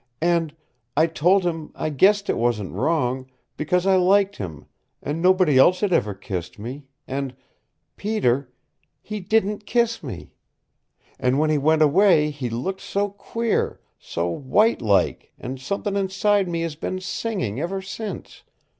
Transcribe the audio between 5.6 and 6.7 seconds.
had ever kissed